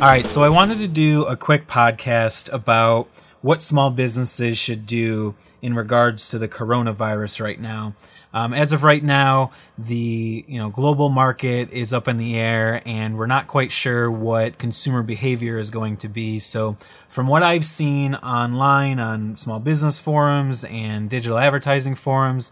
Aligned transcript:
All 0.00 0.06
right, 0.06 0.26
so 0.26 0.42
I 0.42 0.48
wanted 0.48 0.78
to 0.78 0.88
do 0.88 1.26
a 1.26 1.36
quick 1.36 1.66
podcast 1.66 2.50
about 2.54 3.06
what 3.42 3.60
small 3.60 3.90
businesses 3.90 4.56
should 4.56 4.86
do 4.86 5.34
in 5.60 5.74
regards 5.74 6.30
to 6.30 6.38
the 6.38 6.48
coronavirus 6.48 7.42
right 7.42 7.60
now. 7.60 7.94
Um, 8.32 8.54
as 8.54 8.72
of 8.72 8.82
right 8.82 9.04
now, 9.04 9.52
the 9.76 10.42
you 10.48 10.56
know 10.56 10.70
global 10.70 11.10
market 11.10 11.70
is 11.70 11.92
up 11.92 12.08
in 12.08 12.16
the 12.16 12.38
air, 12.38 12.80
and 12.86 13.18
we're 13.18 13.26
not 13.26 13.46
quite 13.46 13.72
sure 13.72 14.10
what 14.10 14.56
consumer 14.56 15.02
behavior 15.02 15.58
is 15.58 15.70
going 15.70 15.98
to 15.98 16.08
be. 16.08 16.38
So, 16.38 16.78
from 17.06 17.26
what 17.26 17.42
I've 17.42 17.66
seen 17.66 18.14
online 18.14 19.00
on 19.00 19.36
small 19.36 19.58
business 19.60 19.98
forums 19.98 20.64
and 20.64 21.10
digital 21.10 21.36
advertising 21.36 21.94
forums, 21.94 22.50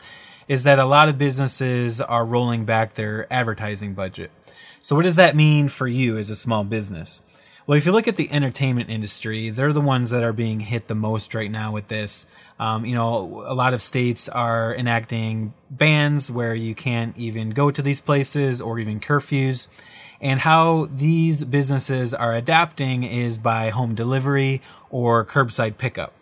is 0.48 0.64
that 0.64 0.78
a 0.78 0.84
lot 0.84 1.08
of 1.08 1.16
businesses 1.16 2.02
are 2.02 2.26
rolling 2.26 2.66
back 2.66 2.94
their 2.94 3.26
advertising 3.32 3.94
budget. 3.94 4.30
So, 4.80 4.94
what 4.94 5.02
does 5.02 5.16
that 5.16 5.34
mean 5.34 5.68
for 5.68 5.88
you 5.88 6.18
as 6.18 6.28
a 6.28 6.36
small 6.36 6.62
business? 6.62 7.22
Well, 7.68 7.76
if 7.76 7.84
you 7.84 7.92
look 7.92 8.08
at 8.08 8.16
the 8.16 8.32
entertainment 8.32 8.88
industry, 8.88 9.50
they're 9.50 9.74
the 9.74 9.82
ones 9.82 10.08
that 10.08 10.24
are 10.24 10.32
being 10.32 10.60
hit 10.60 10.88
the 10.88 10.94
most 10.94 11.34
right 11.34 11.50
now 11.50 11.70
with 11.70 11.88
this. 11.88 12.26
Um, 12.58 12.86
you 12.86 12.94
know, 12.94 13.44
a 13.46 13.52
lot 13.52 13.74
of 13.74 13.82
states 13.82 14.26
are 14.26 14.74
enacting 14.74 15.52
bans 15.70 16.30
where 16.30 16.54
you 16.54 16.74
can't 16.74 17.14
even 17.18 17.50
go 17.50 17.70
to 17.70 17.82
these 17.82 18.00
places 18.00 18.62
or 18.62 18.78
even 18.78 19.00
curfews. 19.00 19.68
And 20.18 20.40
how 20.40 20.88
these 20.90 21.44
businesses 21.44 22.14
are 22.14 22.34
adapting 22.34 23.02
is 23.02 23.36
by 23.36 23.68
home 23.68 23.94
delivery 23.94 24.62
or 24.88 25.22
curbside 25.26 25.76
pickup. 25.76 26.14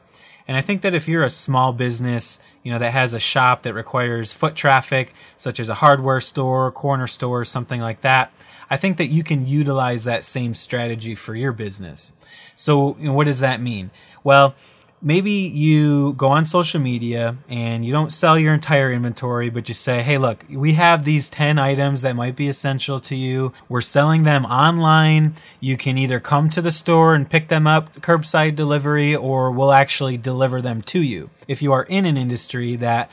And 0.49 0.57
I 0.57 0.63
think 0.63 0.83
that 0.83 0.95
if 0.95 1.07
you're 1.07 1.23
a 1.23 1.31
small 1.31 1.73
business, 1.73 2.41
you 2.65 2.73
know, 2.73 2.81
that 2.81 2.93
has 2.93 3.15
a 3.15 3.21
shop 3.21 3.63
that 3.63 3.73
requires 3.73 4.33
foot 4.33 4.57
traffic, 4.57 5.15
such 5.37 5.61
as 5.61 5.69
a 5.69 5.75
hardware 5.75 6.21
store, 6.21 6.73
corner 6.73 7.07
store, 7.07 7.45
something 7.45 7.81
like 7.81 8.01
that, 8.01 8.33
I 8.71 8.77
think 8.77 8.97
that 8.97 9.07
you 9.07 9.23
can 9.23 9.47
utilize 9.47 10.05
that 10.05 10.25
same 10.25 10.55
strategy 10.55 11.15
for 11.15 11.35
your 11.35 11.53
business. 11.53 12.13
So, 12.57 12.97
you 12.99 13.07
know, 13.07 13.13
what 13.13 13.27
does 13.27 13.41
that 13.41 13.61
mean? 13.61 13.91
Well, 14.25 14.55
maybe 15.03 15.31
you 15.31 16.15
go 16.15 16.29
on 16.29 16.45
social 16.45 16.81
media 16.81 17.37
and 17.49 17.85
you 17.85 17.93
don't 17.93 18.11
sell 18.13 18.39
your 18.39 18.55
entire 18.55 18.93
inventory, 18.93 19.51
but 19.51 19.69
you 19.69 19.75
say, 19.75 20.03
hey, 20.03 20.19
look, 20.19 20.45
we 20.51 20.73
have 20.73 21.05
these 21.05 21.31
10 21.31 21.59
items 21.59 22.03
that 22.03 22.17
might 22.17 22.35
be 22.35 22.49
essential 22.49 22.99
to 23.01 23.15
you. 23.15 23.53
We're 23.69 23.83
selling 23.83 24.25
them 24.25 24.45
online. 24.47 25.35
You 25.61 25.77
can 25.77 25.99
either 25.99 26.19
come 26.19 26.49
to 26.51 26.63
the 26.63 26.73
store 26.73 27.15
and 27.15 27.29
pick 27.29 27.49
them 27.49 27.67
up, 27.67 27.93
curbside 27.97 28.57
delivery, 28.57 29.15
or 29.15 29.51
we'll 29.51 29.73
actually 29.73 30.17
deliver 30.17 30.61
them 30.61 30.83
to 30.83 31.01
you. 31.01 31.31
If 31.47 31.63
you 31.63 31.73
are 31.73 31.85
in 31.85 32.07
an 32.07 32.17
industry 32.17 32.75
that 32.77 33.11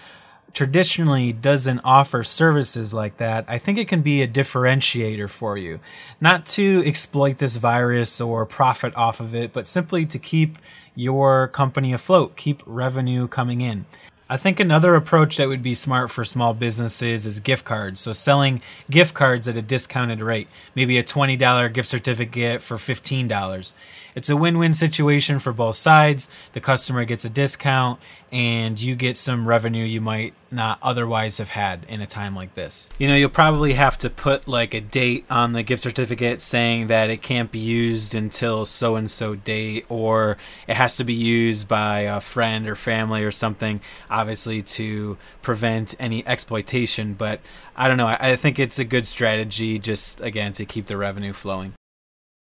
traditionally 0.54 1.34
doesn't 1.34 1.80
offer 1.80 2.24
services 2.24 2.94
like 2.94 3.18
that, 3.18 3.46
I 3.48 3.58
think 3.58 3.78
it 3.78 3.88
can 3.88 4.02
be 4.02 4.22
a 4.22 4.28
differentiator 4.28 5.30
for 5.30 5.58
you. 5.58 5.80
Not 6.22 6.46
to 6.48 6.84
exploit 6.86 7.40
this 7.40 7.58
virus 7.58 8.22
or 8.22 8.46
profit 8.46 8.96
off 8.96 9.20
of 9.20 9.34
it, 9.34 9.52
but 9.52 9.68
simply 9.68 10.06
to 10.06 10.20
keep 10.20 10.58
your 10.96 11.48
company 11.48 11.92
afloat, 11.92 12.36
keep 12.36 12.62
revenue 12.66 13.28
coming 13.28 13.62
in. 13.62 13.86
I 14.30 14.38
think 14.38 14.60
another 14.60 14.96
approach 14.96 15.38
that 15.38 15.50
would 15.50 15.62
be 15.62 15.76
smart 15.76 16.10
for 16.10 16.24
small 16.24 16.54
businesses 16.54 17.26
is 17.26 17.40
gift 17.40 17.66
cards. 17.66 18.00
So 18.00 18.14
selling 18.14 18.62
gift 18.90 19.14
cards 19.14 19.48
at 19.48 19.58
a 19.58 19.62
discounted 19.62 20.22
rate, 20.22 20.48
maybe 20.76 20.98
a 20.98 21.04
$20 21.04 21.74
gift 21.74 21.90
certificate 21.90 22.62
for 22.62 22.78
$15. 22.78 23.74
It's 24.16 24.30
a 24.30 24.38
win-win 24.38 24.74
situation 24.74 25.40
for 25.40 25.52
both 25.52 25.76
sides. 25.76 26.30
The 26.54 26.62
customer 26.62 27.04
gets 27.04 27.26
a 27.26 27.30
discount 27.30 28.00
and 28.34 28.82
you 28.82 28.96
get 28.96 29.16
some 29.16 29.48
revenue 29.48 29.86
you 29.86 30.02
might 30.02 30.34
not 30.50 30.80
otherwise 30.82 31.38
have 31.38 31.50
had 31.50 31.86
in 31.88 32.02
a 32.02 32.08
time 32.08 32.36
like 32.36 32.56
this. 32.56 32.90
You 32.98 33.08
know, 33.08 33.16
you'll 33.16 33.30
probably 33.30 33.74
have 33.74 33.96
to 34.00 34.10
put 34.10 34.48
like 34.48 34.74
a 34.74 34.82
date 34.82 35.26
on 35.30 35.54
the 35.54 35.62
gift 35.62 35.84
certificate 35.84 36.42
saying 36.42 36.88
that 36.88 37.12
it 37.12 37.22
can't 37.22 37.52
be 37.52 37.60
used 37.60 38.16
until 38.16 38.66
so 38.66 38.96
and 38.96 39.10
so 39.10 39.36
date 39.36 39.86
or 39.88 40.38
it 40.68 40.76
has 40.76 40.98
to 40.98 41.04
be 41.04 41.14
used 41.14 41.68
by 41.68 42.00
a 42.00 42.20
friend 42.20 42.68
or 42.68 42.76
family 42.76 43.24
or 43.24 43.32
something, 43.32 43.82
obviously 44.10 44.64
to 44.64 45.16
prevent 45.44 45.94
any 46.00 46.26
exploitation. 46.26 47.14
But 47.14 47.40
I 47.76 47.88
don't 47.88 47.98
know. 47.98 48.08
I, 48.08 48.36
think 48.36 48.58
it's 48.58 48.80
a 48.80 48.84
good 48.84 49.06
strategy 49.06 49.78
just, 49.78 50.20
again, 50.22 50.54
to 50.54 50.66
keep 50.66 50.88
the 50.88 50.98
revenue 50.98 51.34
flowing. 51.34 51.74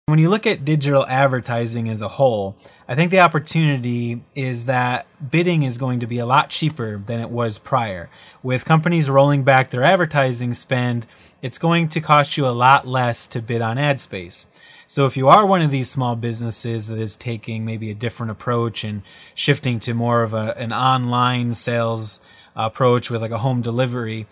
When 0.08 0.20
you 0.20 0.30
look 0.30 0.46
at 0.46 0.64
digital 0.64 1.04
advertising 1.08 1.90
as 1.90 2.00
a 2.00 2.08
whole, 2.08 2.56
I 2.88 2.94
think 2.94 3.10
the 3.10 3.22
opportunity 3.22 4.22
is 4.36 4.68
that 4.68 5.08
bidding 5.32 5.64
is 5.64 5.80
going 5.80 6.00
to 6.02 6.06
be 6.06 6.20
a 6.20 6.28
lot 6.28 6.52
cheaper 6.52 7.00
than 7.00 7.20
it 7.20 7.32
was 7.32 7.58
prior. 7.58 8.12
With 8.44 8.66
companies 8.66 9.10
rolling 9.10 9.42
back 9.42 9.72
their 9.72 9.84
advertising 9.84 10.54
spend, 10.54 11.08
it's 11.42 11.58
going 11.58 11.90
to 11.90 12.02
cost 12.02 12.38
you 12.38 12.46
a 12.46 12.54
lot 12.54 12.88
less 12.88 13.26
to 13.26 13.42
bid 13.42 13.64
on 13.64 13.80
ad 13.80 14.00
space. 14.00 14.46
So 14.86 15.08
if 15.08 15.18
you 15.18 15.28
are 15.28 15.44
one 15.44 15.64
of 15.64 15.72
these 15.72 15.90
small 15.90 16.16
businesses 16.16 16.86
that 16.86 17.00
is 17.00 17.16
taking 17.16 17.66
maybe 17.66 17.90
a 17.90 17.96
different 17.96 18.32
approach 18.32 18.84
and 18.84 19.02
shifting 19.34 19.80
to 19.80 19.96
more 19.96 20.22
of 20.22 20.36
a, 20.36 20.56
an 20.56 20.72
online 20.72 21.56
sales 21.56 22.22
uh, 22.56 22.70
approach 22.72 23.10
with 23.10 23.24
like 23.24 23.32
a 23.32 23.40
home 23.40 23.64
delivery, 23.64 24.28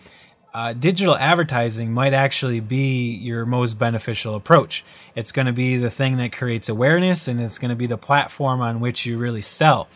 uh, 0.54 0.72
digital 0.72 1.16
advertising 1.16 1.92
might 1.92 2.14
actually 2.14 2.60
be 2.60 3.12
your 3.16 3.44
most 3.44 3.74
beneficial 3.74 4.36
approach. 4.36 4.84
It's 5.16 5.32
going 5.32 5.46
to 5.46 5.52
be 5.52 5.76
the 5.76 5.90
thing 5.90 6.16
that 6.18 6.32
creates 6.32 6.68
awareness 6.68 7.26
and 7.26 7.40
it's 7.40 7.58
going 7.58 7.70
to 7.70 7.76
be 7.76 7.86
the 7.86 7.98
platform 7.98 8.60
on 8.60 8.78
which 8.78 9.04
you 9.04 9.18
really 9.18 9.42
sell. 9.42 9.88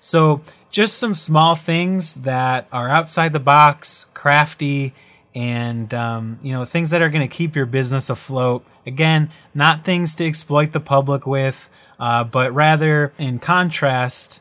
So, 0.00 0.40
just 0.70 0.98
some 0.98 1.14
small 1.14 1.56
things 1.56 2.16
that 2.16 2.68
are 2.72 2.88
outside 2.88 3.32
the 3.32 3.40
box, 3.40 4.06
crafty, 4.14 4.94
and 5.34 5.92
um, 5.94 6.38
you 6.42 6.52
know 6.52 6.64
things 6.64 6.90
that 6.90 7.02
are 7.02 7.08
going 7.08 7.26
to 7.26 7.34
keep 7.34 7.54
your 7.54 7.66
business 7.66 8.08
afloat. 8.08 8.64
Again, 8.86 9.30
not 9.54 9.84
things 9.84 10.14
to 10.16 10.26
exploit 10.26 10.72
the 10.72 10.80
public 10.80 11.26
with, 11.26 11.68
uh, 11.98 12.24
but 12.24 12.52
rather 12.54 13.12
in 13.18 13.38
contrast 13.38 14.40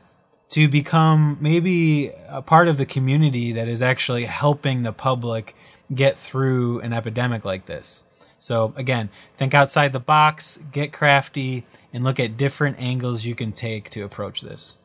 to 0.49 0.67
become 0.67 1.37
maybe 1.41 2.11
a 2.29 2.41
part 2.41 2.67
of 2.67 2.77
the 2.77 2.85
community 2.85 3.51
that 3.53 3.67
is 3.67 3.81
actually 3.81 4.25
helping 4.25 4.83
the 4.83 4.93
public 4.93 5.55
get 5.93 6.17
through 6.17 6.79
an 6.81 6.93
epidemic 6.93 7.45
like 7.45 7.65
this. 7.65 8.05
So, 8.39 8.73
again, 8.75 9.09
think 9.37 9.53
outside 9.53 9.93
the 9.93 9.99
box, 9.99 10.59
get 10.71 10.93
crafty, 10.93 11.65
and 11.91 12.03
look 12.03 12.19
at 12.19 12.37
different 12.37 12.77
angles 12.79 13.25
you 13.25 13.35
can 13.35 13.51
take 13.51 13.89
to 13.91 14.01
approach 14.01 14.41
this. 14.41 14.77